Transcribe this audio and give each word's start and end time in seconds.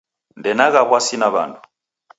Ndenagha 0.39 0.79
w'asi 0.89 1.15
na 1.19 1.27
w'andu. 1.33 1.59